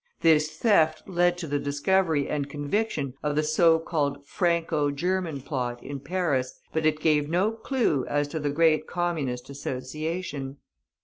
This 0.21 0.57
theft 0.57 1.03
led 1.07 1.37
to 1.37 1.45
the 1.47 1.59
discovery 1.59 2.27
and 2.27 2.49
conviction 2.49 3.13
of 3.21 3.35
the 3.35 3.43
so 3.43 3.77
called 3.77 4.25
Franco 4.25 4.89
German 4.89 5.41
plot, 5.41 5.83
in 5.83 5.99
Paris, 5.99 6.59
but 6.73 6.87
it 6.87 6.99
gave 6.99 7.29
no 7.29 7.51
clue 7.51 8.07
as 8.07 8.27
to 8.29 8.39
the 8.39 8.49
great 8.49 8.87
Communist 8.87 9.47
Association. 9.51 10.57